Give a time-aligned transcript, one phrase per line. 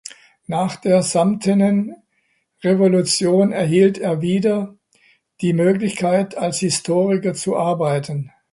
[0.47, 1.95] Nach der Samtenen
[2.63, 4.75] Revolution erhielt er wieder
[5.41, 8.31] die Möglichkeit als Historiker zu arbeiten.